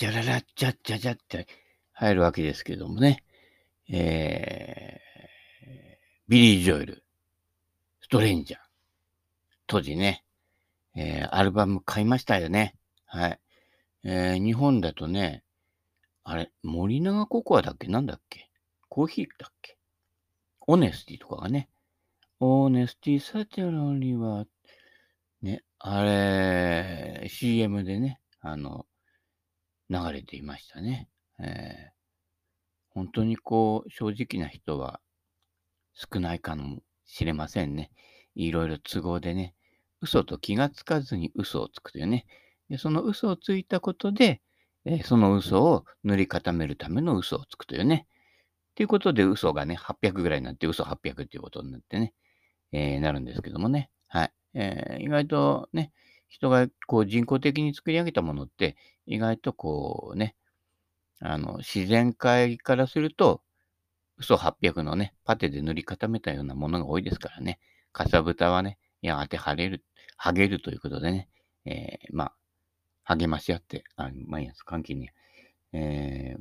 [0.00, 1.46] じゃららっちゃっちゃじゃって
[1.92, 3.22] 入るわけですけどもね。
[3.86, 5.76] えー、
[6.26, 7.04] ビリー・ジョエル、
[8.00, 8.60] ストレンジャー。
[9.66, 10.24] 当時ね、
[10.96, 12.76] えー、アルバム買いましたよね。
[13.04, 13.38] はい。
[14.04, 15.44] えー、日本だとね、
[16.24, 17.86] あれ、森永ココアだっけ？
[17.88, 18.48] なんだっけ？
[18.88, 19.76] コーヒーだっけ？
[20.66, 21.68] オネスティとかがね。
[22.38, 24.46] オーネスティサチャロリは、
[25.42, 28.86] ね、あれ、CM でね、あの、
[29.90, 31.08] 流れていましたね。
[31.40, 31.90] えー、
[32.90, 35.00] 本当にこう、正直な人は
[35.94, 37.90] 少ないかもしれませんね。
[38.34, 39.54] いろいろ都合でね、
[40.00, 42.26] 嘘と気がつかずに嘘をつくというね。
[42.68, 44.40] でその嘘をついたことで、
[44.84, 48.06] えー、その嘘を塗り固めるための嘘をつくというね。
[48.76, 52.14] ということで嘘がね、800ぐらいになって嘘800っていうことになってね、
[52.72, 53.90] えー、なるんですけどもね。
[54.06, 54.32] はい。
[54.54, 55.92] えー、意外とね、
[56.28, 58.76] 人がこう人工的に作り上げたものって、
[59.10, 60.36] 意外とこうね、
[61.18, 63.42] あの、自然界からすると、
[64.16, 67.58] 嘘800のね、パテで塗り固めたようなものが多いですからね、
[67.92, 69.84] かさぶたはね、やがて腫れる、
[70.16, 71.28] 剥げるということでね、
[71.64, 72.32] えー、ま
[73.04, 75.10] あ、励まし合って、あまあいいやつ、関係に、
[75.72, 76.40] えー、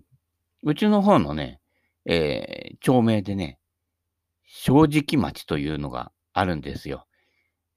[0.62, 1.62] うちの方のね、
[2.06, 3.58] えー、町名でね、
[4.46, 7.08] 正直町というのがあるんですよ。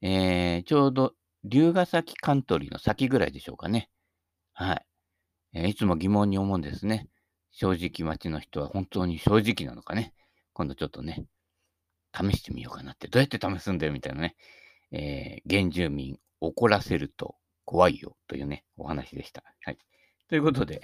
[0.01, 3.89] えー、ちょうど龍ヶ崎カントリーの先ぐらいでしょうかね。
[4.53, 4.85] はい。
[5.53, 7.07] え、いつも疑問に思うんですね。
[7.51, 10.13] 正直町の人は本当に正直なのかね。
[10.53, 11.25] 今度ちょっとね、
[12.15, 13.07] 試してみようかなって。
[13.07, 14.35] どうやって試すんだよみたいなね。
[14.91, 17.35] えー、原住民怒らせると
[17.65, 19.43] 怖いよというね、お話でした。
[19.63, 19.77] はい。
[20.29, 20.81] ということで、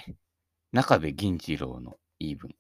[0.72, 2.56] 中部銀次郎の言い分。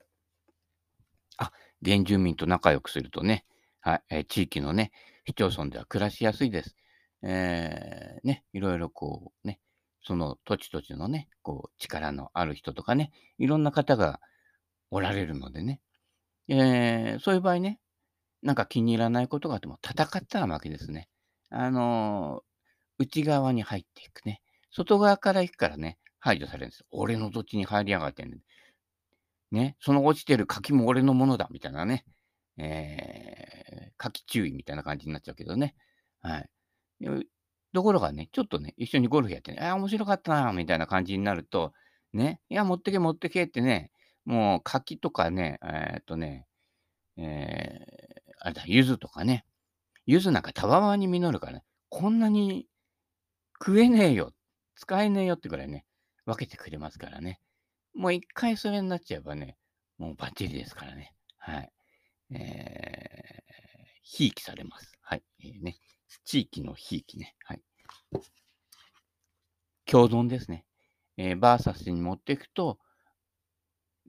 [1.37, 1.51] あ、
[1.83, 3.45] 原住民と仲良くするとね、
[3.81, 4.91] はい、えー、地域のね、
[5.25, 6.75] 市町村では暮らしやすいです。
[7.23, 9.59] えー、ね、いろいろこうね、
[10.09, 14.19] その土地土地のね、こう力のある人とかね、いろんな方が
[14.89, 15.81] おられるのでね、
[16.47, 17.79] えー、そういう場合ね、
[18.41, 21.09] なんか気に入らないことがあっても戦ったら負けですね。
[21.51, 24.41] あのー、内側に入っていくね。
[24.71, 26.83] 外側から行くからね、排除されるんです。
[26.89, 28.39] 俺の土地に入りやがってね。
[29.51, 32.03] ね、その落ちてる柿も俺のものだ、みたいなね。
[32.57, 35.75] えー、柿注意みたいな感じになっちゃうけどね。
[36.23, 36.49] はい。
[37.73, 41.73] ところがね、ちょっとね、一緒にゴルフやってね、ああ、面白かったな、みたいな感じになると、
[42.13, 43.91] ね、いや、持ってけ、持ってけってね、
[44.25, 46.47] もう柿とかね、えー、っとね、
[47.17, 49.45] えー、あれだ、柚子とかね、
[50.05, 52.67] 柚子なんかたわわに実るからね、こんなに
[53.59, 54.33] 食えねえよ、
[54.75, 55.85] 使えねえよってくらいね、
[56.25, 57.39] 分けてくれますからね。
[57.93, 59.57] もう一回それになっちゃえばね、
[59.97, 61.13] もうバッチリですからね。
[61.37, 61.71] はい。
[62.31, 64.93] えー、ひいきされます。
[65.01, 65.23] はい。
[65.43, 65.75] えー、ね。
[66.29, 67.35] 地域のひいきね。
[67.43, 67.61] はい。
[69.87, 70.63] 共存ですね。
[71.17, 72.77] えー、バーサスに持っていくと、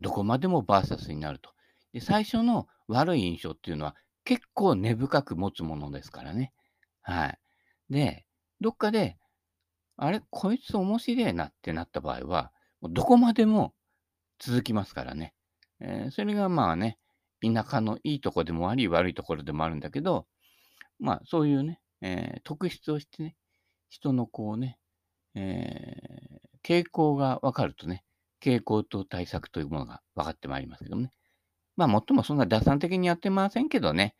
[0.02, 1.54] どこまでもバーサスになると。
[1.94, 6.52] で、最初の悪い印象っていうのは結構根深く持つものですからね。
[7.00, 7.38] はい。
[7.88, 8.26] で、
[8.60, 9.16] どっかで、
[9.96, 13.72] あれ、こいつ面白いなってなった場合は、どこまでも
[14.38, 15.32] 続きますからね。
[15.80, 16.98] えー、それがまあね、
[17.42, 20.26] 田舎のいいとこでもあり、悪いところでもあるんだけど、
[20.98, 23.36] まあそういうね、えー、特質をしてね、
[23.88, 24.78] 人のこうね、
[25.34, 28.04] えー、傾向が分かるとね、
[28.42, 31.12] 傾向と対策というものが分かってまいりますけどもね。
[31.76, 34.14] まあ、もっともそんな打算的にやってませんけどね、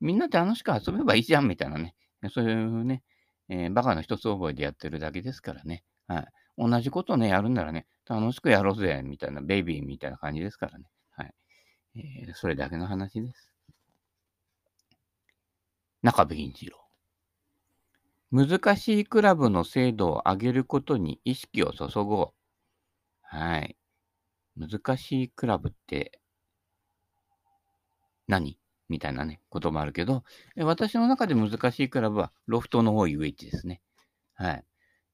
[0.00, 1.94] みんなで楽しく遊べばいいじゃんみたいなね、
[2.30, 3.02] そういうね、
[3.48, 5.84] えー、バカの一つ覚えでやってるだけですからね。
[6.08, 6.26] はい。
[6.58, 10.86] 同じことをね、やるんならね、楽しくやろうぜ、みたいな、ベイビーみたいな感じですからね。
[11.10, 11.34] はい。
[11.96, 13.52] えー、それだけの話です。
[16.02, 16.85] 中部銀次郎。
[18.32, 22.32] 難しいクラブの精度を上げることに意識を注ごう。
[23.22, 23.76] はい。
[24.56, 26.20] 難しいクラブって
[28.28, 28.58] 何？
[28.88, 30.22] みたいなね、こともあるけど、
[30.56, 33.80] 私の中で難しいクラブはロフトの多いウェッジですね。
[34.34, 34.64] はい。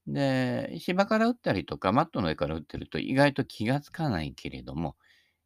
[0.05, 4.95] で、芝から打ったりとか、マットの上から打ってると意外と気がつかないけれども、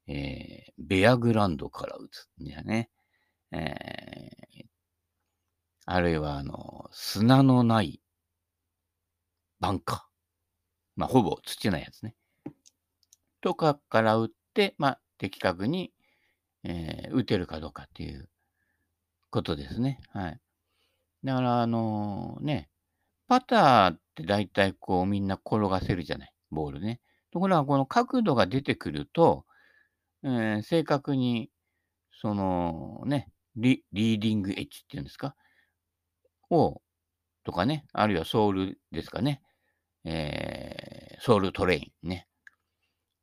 [0.08, 2.90] えー、ベアグランドから打つんだよね。
[3.52, 4.66] えー、
[5.90, 8.02] あるいは、あの、砂のない
[9.62, 10.00] バンカー。
[10.98, 12.14] まあ、ほぼ土ないやつね。
[13.40, 15.94] とかから打って、まあ、的確に、
[16.66, 18.28] えー、打てるかどうかっていう
[19.30, 20.02] ことですね。
[20.12, 20.40] はい。
[21.24, 22.70] だから、あのー、ね、
[23.30, 27.00] パターって大体こうみんな転がせるじゃない、ボールね。
[27.32, 29.46] ところがこの角度が出てくると、
[30.24, 31.50] えー、正確に、
[32.12, 35.34] そのねリ、リーディングエッジっていうんですか
[36.50, 36.82] を、
[37.44, 39.42] とかね、あるいはソウルですかね、
[40.04, 42.28] えー、ソウルトレインね。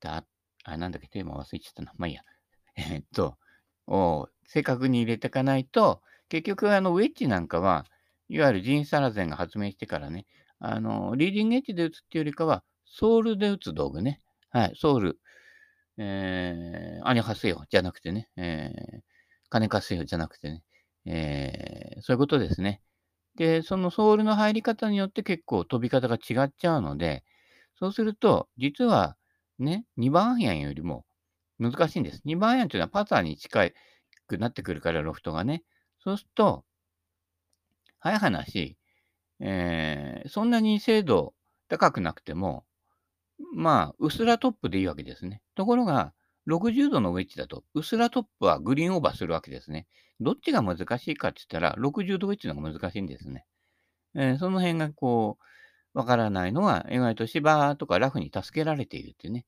[0.01, 0.25] だ、
[0.65, 1.93] あ、なんだっけ、テーマ忘れちゃったな。
[1.97, 2.23] まあいいや。
[2.77, 3.39] えっと、
[3.87, 7.87] を正確に入れていかないと、結局、あの、ウェッジなんかは、
[8.29, 10.27] いわゆるジン・サラゼンが発明してからね、
[10.59, 14.21] あの、リーディングエッジで打つっていうよりかは、ソウルで打つ道具ね。
[14.51, 15.21] はい、ソウル。
[15.97, 19.01] えー、アニハセヨじゃなくてね、えー、
[19.49, 20.65] 金貸せよじゃなくてね、
[21.07, 22.83] えー、そういうことですね。
[23.37, 27.25] で、そのソールの入り方によって結構飛び方が違っちゃうので、
[27.79, 29.17] そうすると、実は
[29.59, 31.05] ね、2番アイアンよりも
[31.59, 32.23] 難しいんです。
[32.25, 33.71] 2番アイアンというのはパターに近
[34.27, 35.65] くなってくるから、ロフトがね。
[36.01, 36.65] そうすると、
[37.99, 38.77] 早い話、
[39.41, 41.35] えー、そんなに精度
[41.69, 42.65] 高くなくても、
[43.55, 45.43] まあ、うすらトップでいいわけですね。
[45.55, 46.13] ところが、
[46.49, 49.87] 60度のウェッジだと、うすらトップはグリーンオーバーするわけですね。
[50.21, 53.47] どっちが難しいかって言ったら、60度ウェッジの方が難しいんですね。
[54.15, 55.39] えー、その辺がこ
[55.95, 59.47] う、わからないのは、意外と芝とかラフに助けられているっていうね。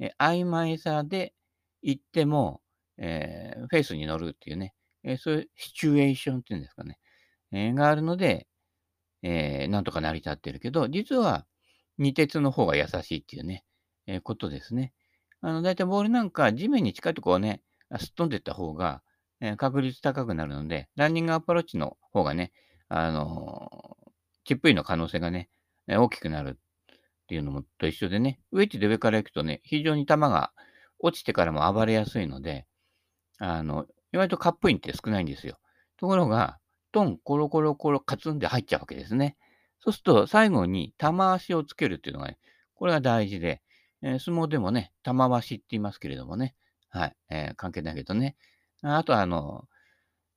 [0.00, 1.34] えー、曖昧さで
[1.82, 2.62] 行っても、
[2.98, 4.74] えー、フェイスに乗るっていうね。
[5.04, 6.98] えそういうシチュエーションっていうんですかね。
[7.52, 8.46] えがあるので、
[9.22, 11.46] えなんとか成り立ってるけど、実は、
[11.98, 13.64] 二鉄の方が優しいっていうね、
[14.06, 14.92] えことですね。
[15.40, 17.62] あの、だいたいボールなんか地面に近いところをね、
[17.98, 19.02] すっ飛んでった方が、
[19.40, 22.52] えー、確率高くなるので、ランニングアプローチの方がね、
[22.88, 23.96] あの、
[24.44, 25.48] チップインの可能性がね、
[25.86, 30.52] 大きくなるっていうのもと一緒でね、ウェッジで上から行くとね、非常に球が
[30.98, 32.66] 落ちてからも暴れやすいので、
[33.38, 35.58] あの、意外とカップインって少ないんですよ。
[35.98, 36.58] ところが、
[36.92, 39.36] トン、コロコロコロ、カツンで入っちゃうわけですね。
[39.80, 42.38] そうすると、最後に玉足をつけるっていうのがね、
[42.74, 43.62] これが大事で、
[44.02, 46.54] えー、相撲でもね、玉鷲って言いますけれどもね、
[46.90, 48.36] はい、えー、関係ないけどね。
[48.82, 49.64] あとは、あの、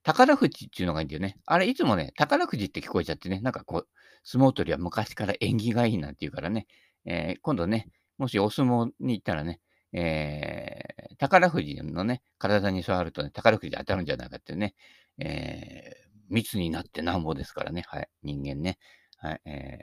[0.04, 1.38] 宝富士っていうのがいいんだよね。
[1.46, 3.88] あれ、いつもね、宝富士って聞こえちゃってね、なんかこう、
[4.24, 6.68] 相撲取りは昔から縁起がいいなんて言うからね、
[7.06, 7.88] えー、今度ね、
[8.18, 9.60] もしお相撲に行ったらね、
[9.94, 14.76] えー、宝富士のね、体に触るとね、宝富士当たるんじゃないかってね、
[15.18, 18.78] えー、密になってなんぼですからね、はい、人間ね。
[19.18, 19.80] はい、え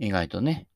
[0.00, 0.68] ー、意外とね、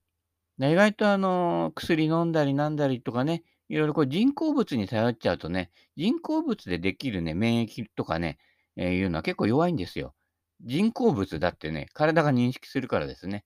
[0.59, 8.39] 意外とあの、薬飲んだりなんだりとかね、いろいろこう人工物に頼っちゃうとね、人工物でできるね、免疫とかね、
[8.77, 10.15] えー、いうのは結構弱いんですよ。
[10.61, 13.45] 人工物だってね、体が認識するからですね。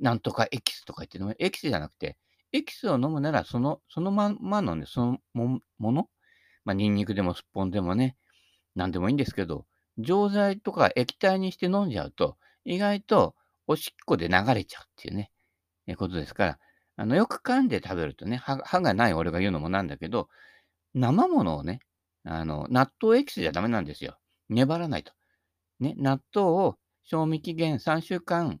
[0.00, 2.16] なんとかエキスとか言ってのエキスじゃなくて、
[2.52, 6.08] エキスを飲むならその、そのまんまのね、そのももの、
[6.64, 8.16] まあ、ニンニクでもすっぽんでもね、
[8.76, 9.66] なんでもいいんですけど、
[9.98, 13.34] 錠剤とか液体にして飲んじゃうと、意外と
[13.66, 15.30] おしっこで流れちゃうっていうね。
[15.86, 16.58] えことですから、
[16.96, 20.28] あの、よく噛んで食べるとね、歯がない俺が言うのもなんだけど、
[20.94, 21.80] 生ものをね、
[22.24, 24.18] あの、納豆エキスじゃダメなんですよ。
[24.48, 25.12] 粘らないと。
[25.80, 28.60] ね、納豆を賞味期限3週間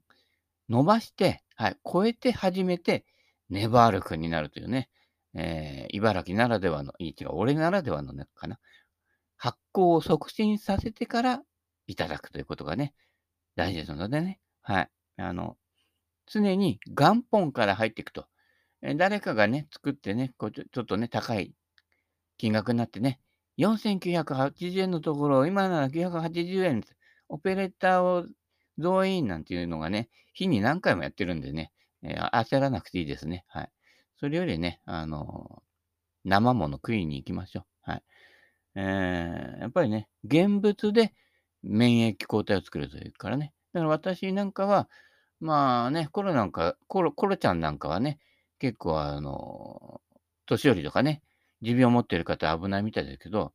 [0.68, 3.04] 伸ばして、はい、超えて初めて、
[3.50, 4.88] ネバールクになるというね、
[5.34, 8.58] えー、茨城ならではの、いい違う、俺ならではのね、かな。
[9.36, 11.42] 発酵を促進させてから
[11.86, 12.94] いただくということがね、
[13.56, 14.40] 大事ですのでね。
[14.62, 14.90] はい。
[15.18, 15.56] あの、
[16.26, 18.26] 常に元本から入っていくと。
[18.96, 21.54] 誰かがね、作ってね、こうちょっとね、高い
[22.36, 23.20] 金額になってね、
[23.58, 26.84] 4980円のところ、今なら980円、
[27.28, 28.26] オペレーターを
[28.78, 33.44] 増員なんていうのがね、日に何回もやってるんでね、えー、焦らなくていいですね。
[33.48, 33.70] はい。
[34.18, 37.90] それよりね、あのー、生もの食いに行きましょう。
[37.90, 38.02] はい。
[38.74, 41.14] えー、やっぱりね、現物で
[41.62, 43.52] 免疫抗体を作るというからね。
[43.72, 44.88] だから私なんかは、
[45.44, 48.18] まあね、コロなんか、コロ、コロちゃんなんかはね、
[48.58, 50.00] 結構あの、
[50.46, 51.20] 年寄りとかね、
[51.60, 53.52] 持病を持っている方危ないみたいですけど、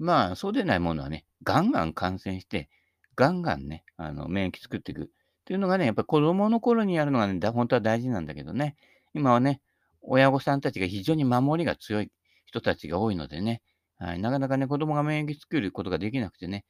[0.00, 2.68] まあ、そうでないものはね、ガンガン感染して、
[3.14, 5.06] ガンガンね、あの、免疫作っていくっ
[5.44, 8.74] ていうのがね、やっぱり子供の頃にやるのがね、本当は大事なんだけどね、
[9.14, 9.60] 今はね、
[10.00, 12.10] 親御さんたちが非常に守りが強い
[12.46, 13.62] 人たちが多いのでね、
[13.96, 16.64] はい、なかなかね、子供が免疫作ることができなくてね、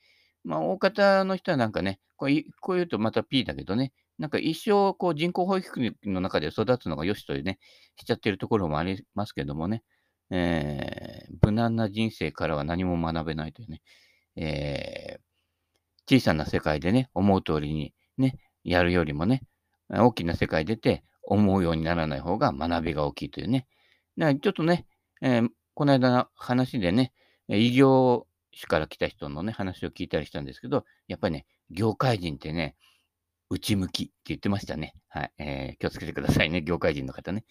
[0.45, 2.31] まあ、大方の人はなんかね、こう
[2.61, 7.59] こう言うとまた P だけどね、なんか一生こう人工保育の中で育つのが良しというね、
[7.97, 9.83] しちゃってるところもありますけどもね、
[10.31, 13.83] えー、無難な人生からは何も学べないというね、
[14.37, 19.43] えー、小さな世界でね、思う通りにね、やるよりもね、
[19.91, 23.67] 大きな世界出て思うようにならない方が学びが大きいというね。
[24.17, 24.87] だからちょっとね、
[25.21, 27.13] えー、この間の話でね、
[27.49, 32.77] 異業種から来た人のね、話を聞いたりしたんですけど、やっぱりね、業界人ってね、
[33.53, 34.95] 内向きって言ってましたね。
[35.09, 35.33] はい。
[35.39, 37.45] えー、気をつけてくださいね、業界人の方ね。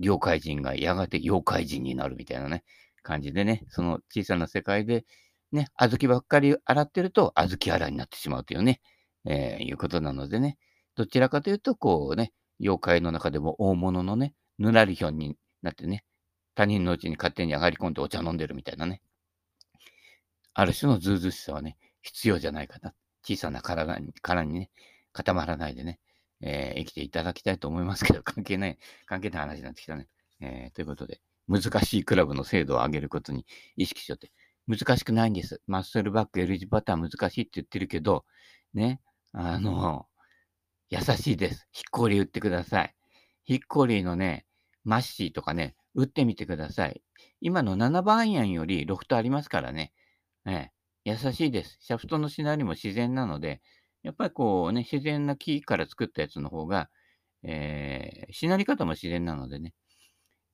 [0.00, 2.64] 業界人がやがて妖怪人になるみたいなね、
[3.02, 5.04] 感じでね、その小さな世界で、
[5.52, 8.80] ね、小豆ばっかり洗ってると、小豆洗いになってしまうというね、
[9.26, 10.58] えー、いうことなのでね、
[10.96, 16.04] どちらかというと、こうね、妖怪の中でも大物のね、ぬらりひょんにだってね、
[16.56, 19.00] 他人のうちに勝手に上がり込んでお茶飲んでるみたいなね。
[20.52, 22.94] ある種のずうずしさはね、必要じゃないかな。
[23.24, 24.70] 小さな体に殻にね、
[25.14, 25.98] 固まらないでね、
[26.42, 30.08] えー、生きていただきたいと思いますけど、 関係ない、関係ない話になってきたね。
[30.40, 34.30] えー、ということで、難しいクラブの精度を上げることに意識しようって。
[34.66, 35.62] 難しくないんです。
[35.66, 38.24] マッスルバック L 字パターン難しいって言ってるけど、
[38.72, 39.00] ね、
[39.32, 40.06] あの、
[40.90, 41.68] 優しいです。
[41.70, 42.94] ヒッコリー打ってください。
[43.44, 44.46] ヒッコリーのね、
[44.84, 47.02] マッシーとかね、打ってみてください。
[47.40, 49.92] 今の7番アイアンよりロフトありますからね。
[50.46, 50.70] え
[51.04, 51.76] 優しいです。
[51.80, 53.60] シャフトのしなりも自然なので、
[54.04, 56.90] やっぱりこうね、自然な木から作ったやつの方が、
[57.42, 59.74] えー、しなり方も自然なのでね。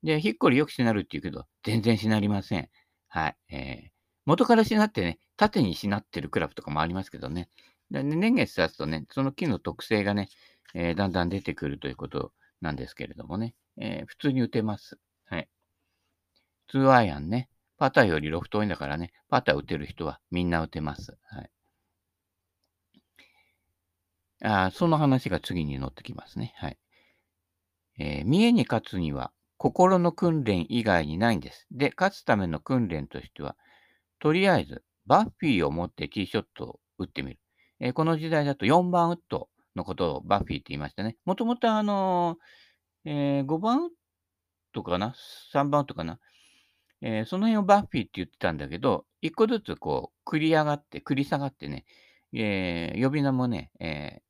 [0.02, 2.68] で、ヒッコリよくしなるって言うけど、全然しなりません。
[3.08, 3.36] はい。
[3.50, 3.90] えー、
[4.24, 7.48] 元からしなってね、縦にしなってるクラブとかもありますけどね。
[7.90, 10.28] で年月経つとね、その木の特性がね、
[10.74, 14.98] えー、だんだん出てくるということなんですけれどもね、えー、普通に打てます。
[15.24, 15.48] はい。
[16.72, 21.18] 2アイアンね、パターよりロフト多いんだからね、パター打てる人はみんな打てます。
[21.24, 21.50] はい。
[24.42, 26.54] あその話が次に載ってきますね。
[26.56, 26.78] はい。
[27.98, 31.66] えー、見えに勝つには心の訓練以外にないんです。
[31.70, 33.56] で、勝つための訓練としては、
[34.18, 37.38] とりあえず、バッフィーを持ってティーショットを打ってみる。
[37.78, 41.16] えー、この時代だと4番ウッドのことをバッフィーって言いましたね。
[41.26, 43.90] もともとあのー、えー、5番ウッ
[44.72, 45.14] ドかな
[45.52, 46.18] ?3 番ウッドかな？
[47.02, 51.84] えー、その辺をバッフィーって言ってたんだけど、一個ずつこう、繰り上がって、繰り下がってね、
[52.32, 54.20] えー、呼び名もね、え、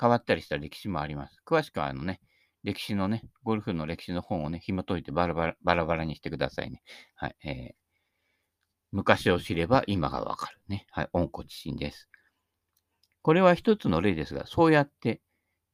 [0.00, 1.36] 変わったりした歴史もあります。
[1.46, 2.20] 詳しくはあのね、
[2.62, 6.82] 歴史のね、ゴルフの歴史の本をね、紐解いてバラバラバラバラにしてくださいね。
[7.14, 7.36] はい。
[7.44, 7.74] えー、
[8.90, 10.86] 昔を知れば今がわかるね。
[10.90, 11.08] はい。
[11.12, 12.08] 温故知新です。
[13.22, 15.20] これは一つの例ですが、そうやって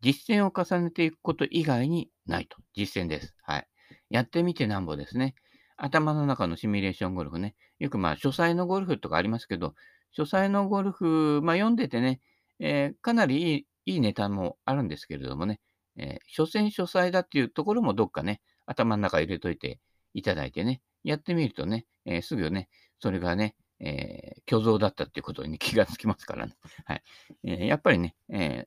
[0.00, 2.56] 実践を重ねていくこと以外にないと。
[2.74, 3.34] 実践です。
[3.42, 3.68] はい。
[4.08, 5.34] やってみてなんぼですね。
[5.76, 7.54] 頭の中のシミュレーションゴルフね。
[7.78, 9.74] よくまあ、書斎のゴルフとかありますけど、
[10.12, 12.20] 書斎のゴルフ、まあ読んでてね、
[12.58, 15.60] えー、かなりいいいいネタもあるんですけれどもね、
[15.96, 19.80] えー、所詮書斎だっていうところもどっかね、頭の中入れといて
[20.14, 22.68] いただいてね、やってみるとね、えー、すぐね、
[22.98, 26.56] それがね、えー、虚像だったっていうことに 気がつきますからね。
[26.84, 27.02] はい。
[27.44, 28.66] えー、やっぱりね、え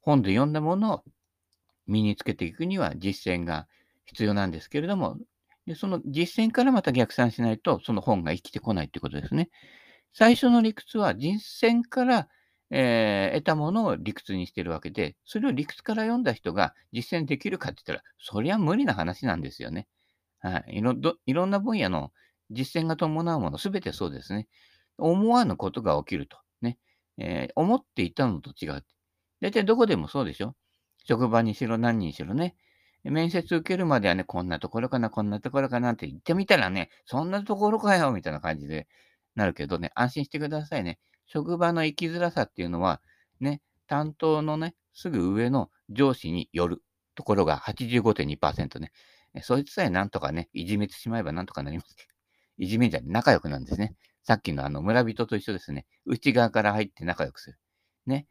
[0.00, 1.04] 本で読んだものを
[1.86, 3.68] 身につけていくには実践が
[4.04, 5.18] 必要なんですけれども、
[5.66, 9.50] でその実践からまた逆算しないと、その本が生きてこないってことですね。
[10.12, 12.28] 最初の理屈は実践から、
[12.74, 19.86] えー、得たものを理屈にしてるわけで、それを理屈から読んだ人が実践できるかって言ったら、そりゃ無理な話なんですよね。
[20.40, 20.78] はい。
[20.78, 20.94] いろ
[21.26, 22.12] いろんな分野の
[22.50, 24.48] 実践が伴うもの、すべてそうですね。
[24.96, 26.38] 思わぬことが起きると。
[26.62, 26.78] ね。
[27.18, 28.84] えー、思っていたのと違う。
[29.42, 30.56] 大体どこでもそうでしょ
[31.04, 32.56] 職場にしろ何にしろね。
[33.04, 38.88] 面接受けるまではね、こんなところかな、こんなところかなって言ってみたらね、そんなところかよ、みたいな感じで
[39.34, 40.98] なるけどね、安心してくださいね。
[41.32, 43.00] 職場の生きづらさっていうのは、
[43.40, 46.82] ね、担当のね、すぐ上の上司による
[47.14, 48.92] ところが85.2%ね。
[49.40, 51.96] そいつさえなんとかね、いじめてしまえばなんとかなります。
[52.58, 53.96] いじめじゃ仲良くなんですね。
[54.24, 55.86] さっきのあの村人と一緒ですね。
[56.04, 57.58] 内側から入って仲良くする。
[58.04, 58.26] ね。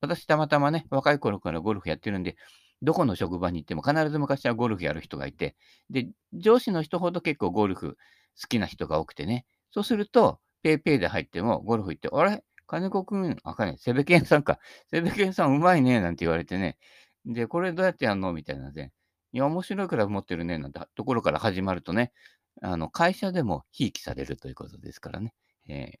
[0.00, 2.38] 私たまたまね、若い頃からゴルフやってるんで、
[2.80, 5.54] どこの職場に行っても必ず昔はゴルフやる人がいて、
[5.90, 7.98] で、上司の人ほど結構ゴルフ
[8.40, 12.44] 好きな人が多くてね、そうすると、ペイペイで入ってもゴルフ行って、あれ？
[12.66, 14.58] 金子くん、あかね、セベケンさんか。
[14.90, 16.76] セベケンさんうまいね、なんて言われてね。
[17.24, 18.32] で、これどうやってやんの？
[18.32, 18.92] みたいなね。
[19.32, 22.12] いや、面白いクラブ持ってるね、なんてところから始まるとね、
[22.60, 25.34] あの、会社でもひいきされるということですからね。
[25.68, 25.98] えー、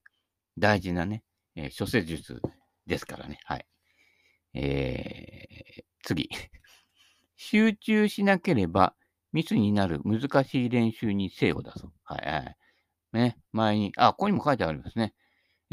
[0.58, 1.22] 大事なね、
[1.56, 2.42] えー、諸施術
[2.86, 3.38] ですからね。
[3.44, 3.66] はい。
[4.54, 6.28] えー、次。
[7.36, 8.94] 集中しなければ
[9.32, 11.92] ミスになる難しい練習に精を出そう。
[12.04, 12.56] はい、はい。
[13.12, 15.14] ね、前に、あ、ここにも書いてありますね。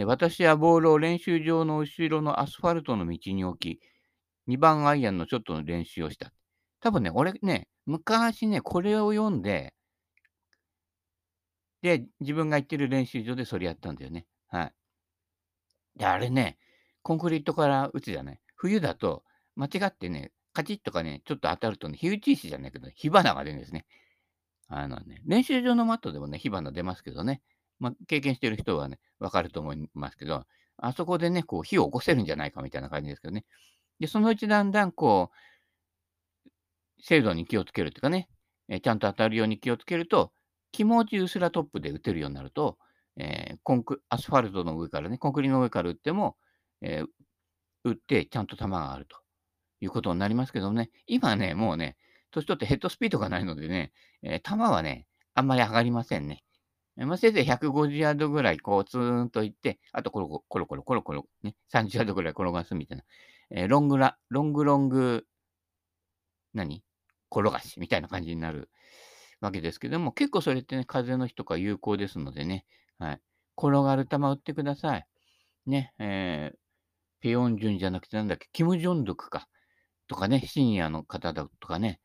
[0.04, 3.82] 私はボールを練習場の後ろのアスファルトの道に置き、
[4.48, 6.34] 2番アイアンのショットの練習をした。
[6.82, 9.74] 多分ね、俺ね、昔ね、これを読んで、
[11.82, 14.26] で、自分が行ってる練習場でそれやったんだよね。
[14.48, 14.74] はい。
[15.98, 16.58] で、あれね、
[17.04, 18.40] コンクリートから打つじゃない。
[18.56, 19.24] 冬だと、
[19.56, 23.86] 間違ってね、カチッとかね、ちょっと当たるとね、火打ち石じゃないけど、火花が出るんですね。
[24.68, 27.42] あのね、練習場のマットでもね、火花出ますけどね、
[27.80, 30.46] まあ、経験してる人はね、わかると思いますけど、
[30.78, 33.46] あそこでね、こう、火を起こせるんじゃないかみたいな感じですけどね。
[34.00, 36.52] で、そのうちだんだん、こう、
[37.02, 38.30] 精度に気をつけるっていうかね、
[38.68, 40.32] えちゃんと当たるように気をつけると、
[40.72, 42.78] 気持ちうすらトップで打てるようになると、
[43.18, 46.36] えー、コンクアスファルトの上からね、コンクリの上から打っても、
[46.82, 47.08] えー、
[47.86, 49.18] 打ってちゃんと球があると
[49.80, 51.96] いうことになりますけどね、今ね、もうね、
[52.36, 56.44] 年取ってヘッドスピードがないのでね、えー、球はね、あんまり上がりませんね。
[56.98, 63.04] まあ、せいぜい150ヤードぐらい、こう、ツーンといって、あとコロコロコロコロコロコロ、ね、30ヤードぐらい転がすみたいな。
[63.52, 65.26] えー、ロングラ、ロングロング、
[66.54, 66.84] 何？
[67.30, 68.70] 転がしみたいな感じになる
[69.42, 72.66] わけですけども、結構それってね、風の日とか有効ですのでね、
[72.98, 73.22] はい。
[73.58, 75.06] 転がる球打ってください。
[75.66, 76.58] ね、えー、
[77.22, 79.48] ペヨンジュンじゃなくてなんだっけ、キム・ジョンドクか。
[80.08, 82.00] とかね、シニアの方だとかね、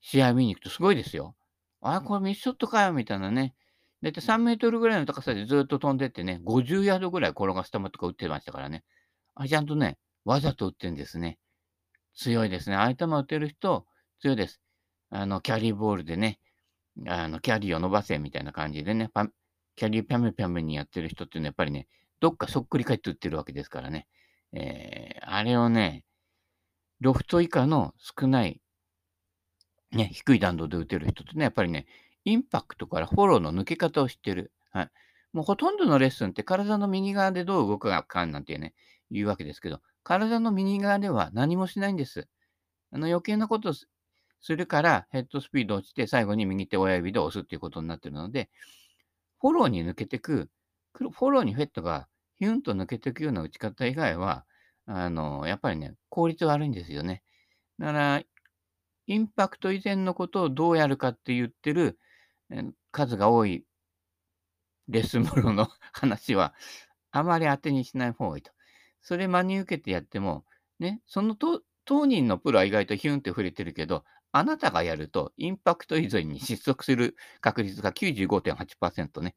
[0.00, 1.34] 試合見に行くとすごいですよ。
[1.80, 3.54] あ、これミスショットかよ、みたいなね。
[4.02, 8.84] だいたい3メートルぐらいの高さでずっと飛んでってね、50ヤードぐらい転がす球とか打ってましたからね。
[9.34, 11.38] あ、ちゃんとね、わざと打ってるんですね。
[12.14, 12.76] 強いですね。
[12.76, 13.86] ああいう球打てる人、
[14.20, 14.60] 強いです。
[15.10, 16.38] あの、キャリーボールでね、
[17.06, 19.28] あの、キャリーを伸ばせみたいな感じでね、パ
[19.76, 21.88] キャリーピャメピャメにやってる人っていうのはやっぱりね、
[22.20, 24.06] どっかそっくり返って打ってるわけですからね。
[24.52, 26.04] えー、あれをね、
[27.00, 28.60] ロフト以下の少ない、
[29.92, 31.86] ね、低い弾道で打てる人ってね、やっぱりね、
[32.24, 34.52] インパクトからフォローの抜け方を知ってる。
[34.70, 34.90] はい。
[35.32, 38.74] もうほとんどのレッスンって体の右側でどう動くかなんてね、
[39.10, 42.28] 言うわけですけど、体の右側では何もしないんです。
[42.92, 43.86] あの余計なことす
[44.56, 48.50] るからヘッドスピード落ちて最後に右手親指で押すっていうことになってるので、
[49.40, 50.50] フォローに抜けてく、
[50.94, 54.44] フォローにフェットがヒュンと抜けていくような打ち方以外は、
[54.86, 57.22] あの、やっぱりね、効率悪いんですよね。
[57.78, 58.22] だから、
[59.10, 61.98] インパクト以前のことをどうやるかって言ってる
[62.92, 63.64] 数が多い
[64.86, 66.54] レッスンプロの話は、
[67.10, 68.52] あまり当てにしない方がいいと。
[69.02, 70.44] それ真に受けてやっても、
[70.78, 79.34] ね、その当人のプロは意外とヒュンって触れてるけど、あなたがやると、インパクト以前に失速する確率が95.8%ね、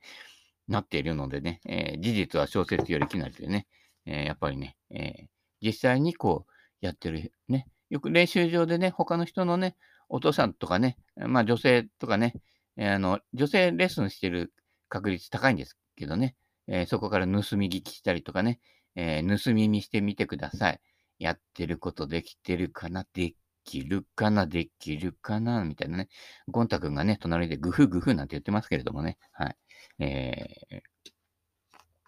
[0.68, 3.66] なっているのでね、えー、事実は小説よりきなりでね、
[4.06, 5.26] えー、やっぱりね、えー、
[5.64, 9.76] 実際にこうやってるね、よく練習場でね、他の人のね、
[10.10, 12.34] お父さんとかね、まあ女性とかね、
[12.76, 14.52] えー、あの、女性レッスンしてる
[14.90, 16.36] 確率高いんですけどね、
[16.68, 18.60] えー、そこから盗み聞きしたりとかね、
[18.96, 20.82] えー、盗み見してみてください。
[21.20, 26.10] やってることできてるかなできるかなできるかなみたいなね。
[26.48, 29.20] ゴンタ君がね、隣でグフグフなんて言ってますけれどもね。
[29.34, 29.56] はい。
[30.00, 30.82] え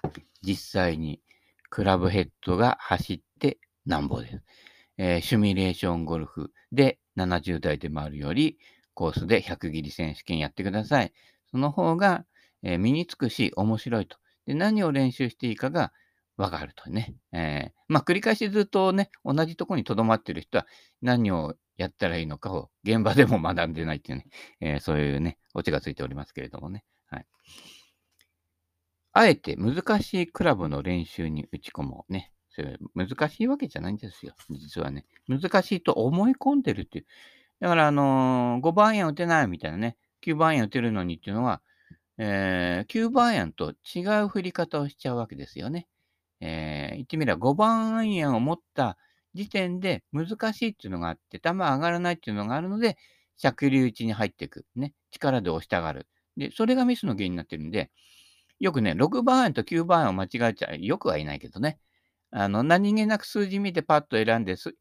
[0.03, 0.09] ー、
[0.41, 1.21] 実際に
[1.69, 4.41] クラブヘッドが走ってなんぼです。
[4.97, 8.57] えー、シミュレーションゴルフで70代で回るより、
[8.93, 11.13] コースで100切り選手権やってください。
[11.51, 12.25] その方が、
[12.63, 14.17] えー、身につくし面白いと。
[14.45, 15.91] で、何を練習していいかが
[16.37, 17.15] わかるとね。
[17.31, 20.67] えー、まあ、繰り返しずっとね、同じとこに留まってる人は
[21.01, 24.25] 何をやったらいいのかを現場でも学んでないっていうね、
[24.61, 26.83] えー、そういうね、オチがついておりますけれどもね。
[27.07, 27.25] はい。
[29.13, 32.31] あえて難しいクラブの練習に打ち込もうね。
[32.55, 34.33] それ難しいわけじゃないんですよ。
[34.49, 35.05] 実はね。
[35.27, 37.05] 難しいと思い込んでるっていう。
[37.59, 39.97] だから、あのー、5番円打てないみたいなね。
[40.25, 41.61] 9番円打てるのにっていうのは、
[42.17, 45.87] えー、9番円と違う振り方をしちゃうわけですよね。
[46.39, 48.97] えー、言ってみれば5番アイアンを持った
[49.33, 52.97] 時点で難しいっていうのがあって、球上がらないっていうのがあるので、
[53.37, 54.65] 着流打ちに入っていく。
[54.75, 54.93] ね。
[55.11, 56.07] 力で押したがる。
[56.37, 57.91] で、それがミスの原因になってるんで、
[58.59, 60.77] よくね、6番アイアンと9番アイアンを間違えちゃう。
[60.79, 61.79] よくはいないけどね。
[62.31, 64.75] あの、何気なく数字見てパッと選んです、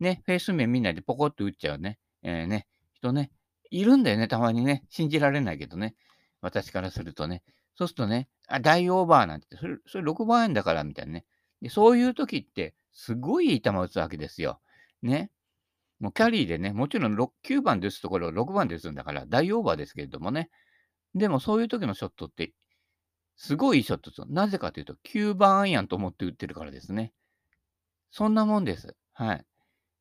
[0.00, 1.98] ね、フェイス面見ないでポコッと打っちゃうね。
[2.22, 3.30] えー、ね、人ね、
[3.70, 4.84] いるんだよね、たまにね。
[4.90, 5.94] 信じられないけどね。
[6.40, 7.42] 私からするとね。
[7.76, 11.24] そうするとね、あ、大オーバーなんて、それ、それ6番円だからみたいなね。
[11.62, 14.60] で、そういう時って、すごいいい球打つわけですよ。
[15.02, 15.30] ね。
[16.00, 20.50] もうキャリーでね、もちろん9番で打つところを6番で打つんだから、大オーバーですけれどもね。
[21.14, 22.52] でもそういう時のショットって、
[23.36, 27.12] すごいいいショットですよなぜかというと、9番アイアンと思って打ってるからですね。
[28.10, 28.94] そんなもんです。
[29.14, 29.46] はい。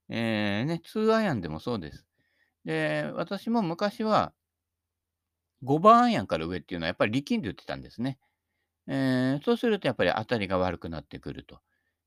[0.09, 2.05] えー、ね、2アイアンでもそうです。
[2.65, 4.33] で、私も昔は、
[5.63, 8.19] 5番アイアンから上っていうのはやっぱり力んで打ってたんですね。
[8.87, 11.59] えー、そうするとやっぱり当たりが悪くなってくると。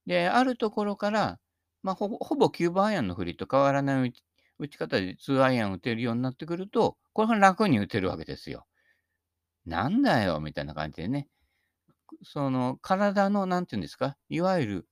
[0.06, 1.38] で、あるところから、
[1.82, 4.22] まあ、ほぼほぼ9番アイアンの振りと変わらない打ち
[4.58, 8.66] 打ち方で2アイアン打てるようになってくると、これが楽に打てるわけですよ。
[9.66, 11.28] なんだよ、みたいな感じでね。
[12.22, 14.88] その体の、なんていうんですか、いわゆる、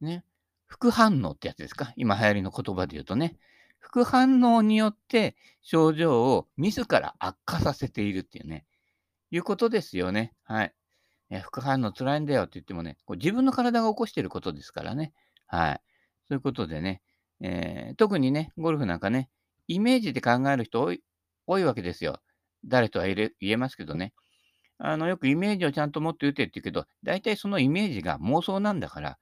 [0.00, 0.24] ね、
[0.66, 1.92] 副反応ってやつですか。
[1.96, 3.36] 今流行りの言葉で言うとね。
[3.78, 8.64] 副反応によって症状を自ら悪化させているっていうね、
[9.30, 10.32] いうことですよね。
[10.44, 10.74] はい。
[11.30, 15.12] え副反応辛いんだよって言ってもね、こう自分の体が起こしていることですからね。
[15.46, 15.80] はい。
[16.28, 17.02] そういうことでね、
[17.40, 19.30] えー、特にね、ゴルフなんかね、
[19.66, 20.88] イメージで考える人
[21.46, 22.20] 多いわけですよ。
[22.64, 24.12] 誰とは言えますけどね。
[24.78, 29.18] あの、よくイメージをちゃんと持って打てって言うけど、大体そのイメージが妄想なんだから、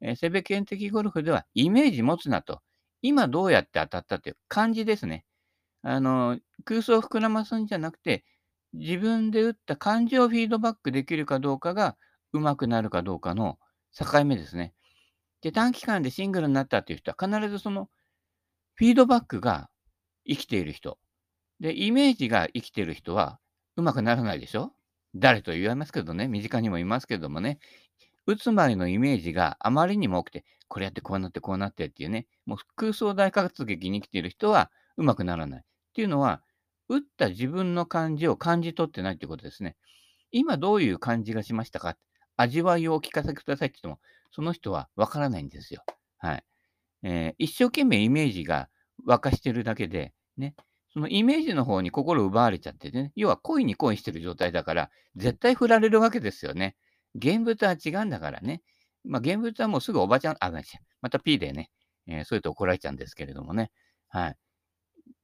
[0.00, 2.60] えー、セベケン的ゴルフではイメージ持つなと。
[3.02, 5.24] 今どうやって当たったっていう感じですね。
[5.82, 8.24] あの、空想を膨らますんじゃなくて、
[8.72, 11.96] 自分で打った感じをフィードバックできるかどうかが
[12.32, 13.58] 上手くなるかどうかの
[13.92, 14.72] 境目ですね。
[15.42, 17.90] で、短期間でシングルになったっていう人は必ずその
[18.74, 19.68] フィードバックが
[20.26, 20.98] 生きている人。
[21.62, 23.38] で、イメージが生きてる人は
[23.76, 24.72] 上手くならないでしょ？
[25.14, 27.58] 誰と言われますけどね、身近にもいますけどもね、
[28.26, 35.60] 打つ前のイメージがあまりにも多くて、これやってこうなってこうなってっていうね、もう空想大活劇に生きてる人は上手くならない。
[35.60, 36.42] っていうのは、
[36.88, 39.76] 打った自分の感じを感じ取ってないってことですね。
[40.30, 41.96] 今どういう感じがしましたか？
[42.36, 44.00] 味わいをお聞かせくださいって言っても、
[44.32, 45.84] その人はわからないんですよ。
[46.18, 46.44] はい。
[47.02, 48.68] えー、一生懸命イメージが
[49.06, 50.54] 沸かしてるだけで、ね、
[50.92, 56.76] そのイメージの方に心奪われちゃってね、要は恋に恋してる状態だから、絶対振られるわけですよね。
[57.14, 58.62] 現物は違うんだからね。
[59.04, 60.50] まあ、現物はもうすぐおばちゃん、あ、
[61.00, 61.70] また P でね、
[62.06, 63.70] えー、そういうと怒られちゃうんですけれどもね。
[64.08, 64.36] はい。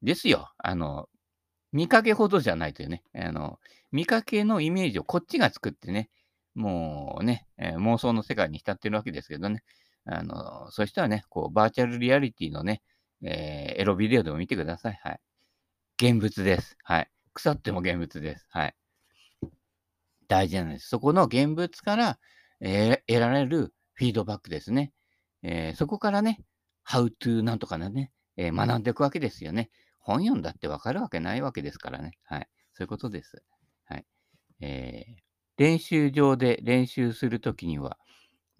[0.02, 0.50] ですよ。
[0.58, 1.08] あの、
[1.72, 3.02] 見かけほどじゃないというね。
[3.14, 3.58] あの、
[3.92, 6.10] 見かけのイメージをこっちが作ってね、
[6.54, 9.62] もうね、えー、妄想の世界に浸ってるわけですけどね。
[10.06, 12.82] あの、そしたらね、こう、バーチャルリアリティのね、
[13.22, 15.00] えー、エロビデオでも見てください。
[15.02, 15.20] はい。
[16.00, 16.76] 現物です。
[16.84, 17.10] はい。
[17.34, 18.46] 腐っても現物です。
[18.50, 18.74] はい。
[20.28, 20.88] 大事なんです。
[20.88, 22.18] そこの現物から、
[22.60, 24.92] えー、得られるフィードバックですね。
[25.42, 26.40] えー、そこからね、
[26.86, 29.70] how to なんとかね、えー、学んでいくわけですよね。
[29.98, 32.12] 本読んだってわかるわけないわけですからね。
[32.22, 32.48] はい。
[32.74, 33.42] そういうことです。
[33.86, 34.06] はい。
[34.60, 35.22] えー、
[35.56, 37.98] 練習場で練習するときには、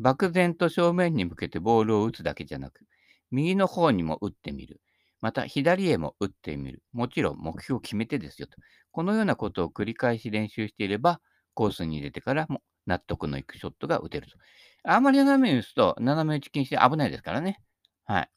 [0.01, 2.85] 漠然と正面に向けてボールを打つだけじゃなく、
[3.31, 4.81] 右の方にも打ってみる。
[5.21, 6.83] また、左へも打ってみる。
[6.93, 8.57] もちろん、目標を決めてですよと。
[8.93, 11.21] このようなことを繰り返し練習していれば、
[11.55, 14.37] コースに入れてからも納得のいくショットが打てると。
[14.85, 17.61] あんまり斜めに打つと、斜め打ち禁止で危ないですからね。
[18.05, 18.31] はい。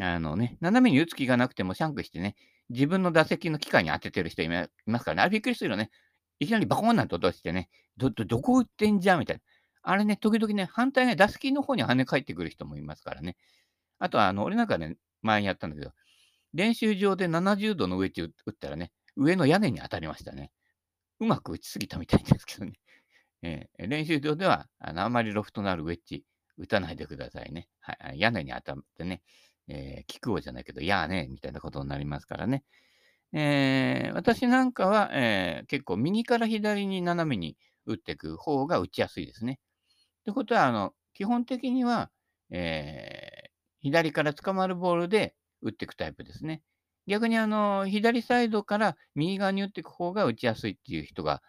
[0.00, 2.36] あのね、斜めに打つ気がなくてもシャンクしてね、
[2.70, 5.22] 自分の打席の機械に当ててる人いますからね。
[5.22, 5.90] あれびっくりするよね。
[6.38, 9.42] いきなりバコーンなんて落としてね、ど、ど、どこ打ってんじゃんみたいな。
[9.82, 13.36] あれね、時々ね、反対ね、打席の方に跳ね返ってくる人もいますからね。
[13.98, 15.92] あとは、あの、俺なんかね、前にやったんだけど、
[16.54, 20.50] 練習場で70度のウェッジ打ったらね、上の屋根に当たりましたね。
[21.20, 22.72] うまく打ちすぎたみたいですけどね。
[23.42, 26.24] えー、練習場ではあのあまりロフトのあるウェッジ
[26.58, 27.68] 打たないでくださいね。
[27.80, 29.22] はい、屋根に当たってね、
[29.68, 32.64] えー、キクじゃないけど、やーね、みたいなことになりますからね。
[33.32, 39.58] えー、私なんかは、えー、結構右から左に斜めに打っていく方が打ちやすいですね。
[40.20, 42.10] ってことは、あの、基本的には、
[42.50, 46.62] えー、左から捕まるボールで打っていくタイプですね。
[47.06, 51.42] 逆にあの、左サイドから右側に打っていく方が打ちやすいっていう人が、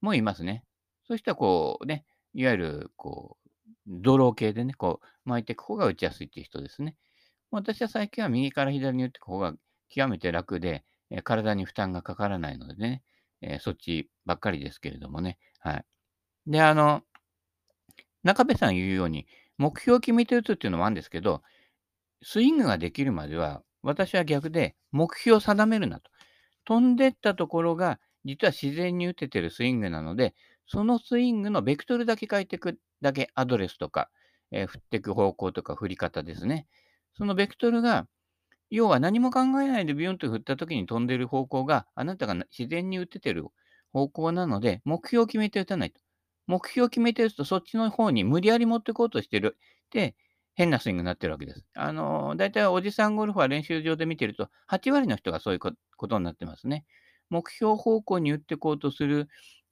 [0.00, 0.64] もいますね。
[1.06, 3.48] そうしたらこうね、いわゆるこう、
[3.86, 6.96] ドロー系でね、こう巻いていく方が打ちやすいっていう人ですね。
[7.50, 9.54] 私は最近は右から左に打っていく方が
[9.88, 13.02] 極めて楽で、え、体に負担がかからないのでね、
[13.42, 15.38] えー、そっちばっかりですけれどもね。
[15.58, 15.84] はい。
[16.46, 17.02] で、あの、
[18.22, 19.26] 中部さん言うように、
[19.58, 21.42] 目標を決めて打つっていうのもあるんですけど、
[22.22, 26.10] スイングができるまでは、私は逆で目標を定めるなと。
[26.64, 30.34] 飛んでったところが、実は自然に打ててるスイングなので、
[30.66, 34.10] そのスイングのベクトルだけ変えていくだけ、アドレスとか、
[34.52, 36.66] えー、振っていく方向とか振り方ですね。
[37.16, 38.06] そのベクトルが、
[38.70, 43.46] 要は何も考えないでビュンと振った時に飛んでる方向があなたが自然に打ててる
[43.92, 46.00] 方向なので、目標を決めて打たないと。
[46.46, 49.58] 目標を決めて打つと、そっちの方に無理やり持っていこうとしてる。
[49.90, 50.14] で、
[50.54, 51.64] 変なスイングになってるわけです。
[51.74, 56.84] あの、大体おじさんゴルファー練習場で見てると、8割の人がそういうことになってますね。
[57.30, 59.28] 目標方向に打ってこうとする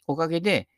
[0.07, 0.69] おかげで、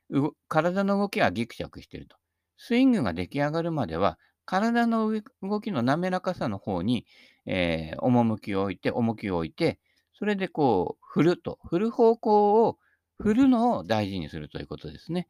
[0.48, 2.16] 体の動きはギクシャクしてると。
[2.56, 5.12] スイングが出来上がるまでは、体の
[5.42, 7.06] 動きの滑らかさの方に、
[7.46, 9.78] えー、趣を置いて、重きを置いて、
[10.18, 11.58] それでこう、振ると。
[11.68, 12.78] 振る方向を、
[13.18, 15.28] 振るのを大事にするということですね。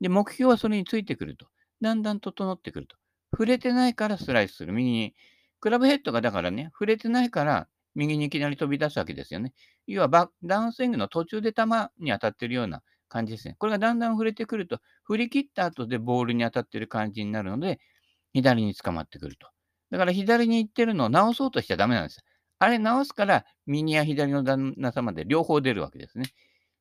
[0.00, 1.46] で、目標はそれについてくると。
[1.80, 2.96] だんだん整ってくると。
[3.34, 4.72] 触れてないからスライスする。
[4.72, 5.14] 右に。
[5.60, 9.52] クラブヘッドがだからね、触れてないから右にいきなり飛び出すわけですよね。
[9.86, 11.64] 要はバダウンスイングの途中で球
[11.98, 13.56] に当たってるような感じですね。
[13.58, 17.80] これがだんだん触れてくると、振り切った後でボールに当たってる感じになるので、
[18.32, 19.48] 左に捕まってくると。
[19.90, 22.24] だから左に行ってるのを直そうとしちゃダメなんです。
[22.58, 26.26] あれ直すから、右や左の旦那様で両方出るわけですね。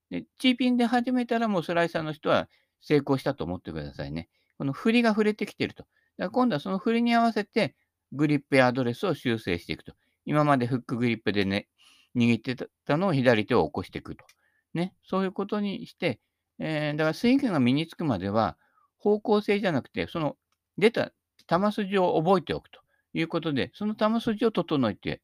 [0.10, 2.50] で、チーピンで始めたらもうスライサーの人は
[2.82, 4.30] 成功したと思ってくださいね。
[4.58, 5.86] この振りが触れてきてると。
[6.18, 7.76] だ今度はその振りに合わせて、
[8.12, 9.94] グリップやアドレスを修正していくと。
[10.26, 11.68] 今までフックグリップでね、
[12.16, 14.26] 握ってたのを左手を起こしていくと。
[14.74, 16.20] ね、そういうことにして、
[16.60, 18.58] えー、だからスイングが身につくまでは、
[18.98, 20.38] 方向性じゃなくて、その
[20.78, 21.12] 出た
[21.48, 22.80] 球筋を覚えておくと
[23.14, 25.22] いうことで、その球筋を整えて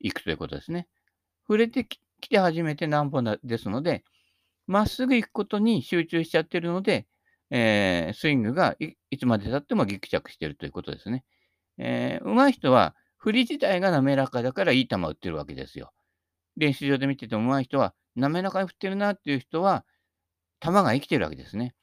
[0.00, 0.88] いくということですね。
[1.46, 4.04] 触れてきて初めて何本ですので、
[4.66, 7.06] まっすぐ行くことに集中しちゃってるので、
[7.54, 11.22] えー、スイングがいつまでたってもぎくしゃくしてるということですね。
[11.76, 15.92] えー、上手い人は振り自体が滑らかだからいい球を打ってるわけですよ。
[16.56, 19.84] 練習場で見てても上手い人は、滑らかに振ってるなっていう人は、
[20.60, 21.74] 球が生きてるわけですね。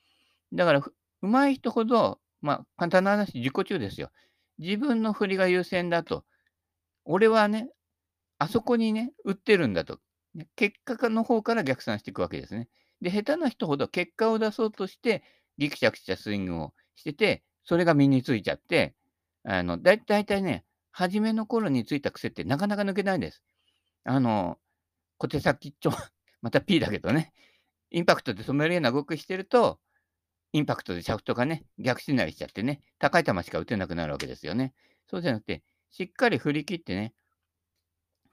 [0.53, 0.81] だから、
[1.21, 4.11] 上手い人ほど、まあ、簡単な話、自己中ですよ。
[4.57, 6.25] 自分の振りが優先だと。
[7.05, 7.69] 俺はね、
[8.37, 9.99] あそこにね、打ってるんだと。
[10.55, 12.69] 結果の方から逆算していくわけですね。
[13.01, 15.23] で、下手な人ほど結果を出そうとして、
[15.59, 18.95] ギクシャクしたスイングをしてて、それが身についちゃって、
[19.43, 23.43] あの、だいたいね、初めの頃についた癖ってなかなか抜けないんです。
[24.05, 24.57] あの、
[25.17, 25.91] 小手先っちょ、
[26.41, 27.33] また P だけどね、
[27.91, 29.79] インパクトで染めるような動きしてると、
[30.53, 34.73] インパクトでシャフトがね、逆しなりしちゃってね、高い球しか打てなくなるわけですよね。
[35.07, 37.13] そうじゃなくて、しっかり振り切ってね、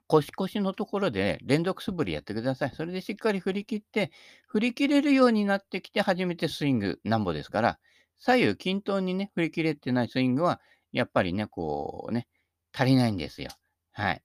[0.07, 2.71] 腰腰のところで連続素振りやってください。
[2.75, 4.11] それでしっかり振り切って、
[4.47, 7.79] 振り切れるようになってきて初めてスイングなんぼですから、
[8.17, 12.27] 左右均等にね、振り切れてないスイングは、やっぱりね、こうね、
[12.73, 13.49] 足りないんですよ。
[13.91, 14.23] はい。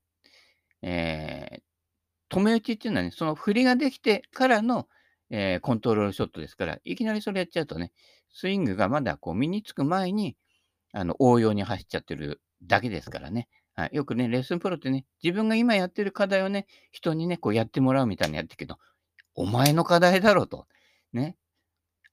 [0.83, 4.89] えー、止め打ちっていうのはね、その振りができてからの、
[5.31, 7.93] えー、コントロールショットですから、いきなりそれやっちゃうとね、
[8.31, 10.37] スイングがまだこう身につく前に、
[10.93, 13.49] あの、応用に走っちゃってるだけですからね。
[13.75, 18.79] はい、よくね、レッスンプロってね、自分が今やってる課題をね、人にね、こうやってもらうみたいなやってるけど、
[19.35, 20.67] お前の課題だろうと。
[21.13, 21.37] ね。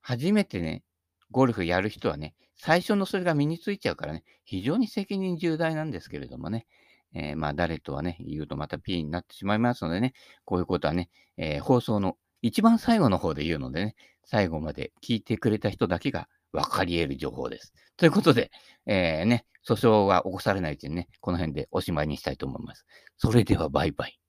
[0.00, 0.82] 初めてね、
[1.30, 6.66] ゴルフやる人はね、最初のそれが身についちゃうからね、非常に責任重大なんですけれどもね、
[7.14, 17.72] えー、まあ誰とはね、言うとまた P になってしまいますのでね、こういうことはね、えー、放送の一番最後の方で言うのでね、最後まで聞いてくれた人だけが分かり得る情報です。
[17.96, 18.50] ということで、
[18.86, 22.86] えー、ね、訴訟は起こされないというね、この辺でおしまいにしたいと思います。
[23.16, 24.19] それではバイバイ。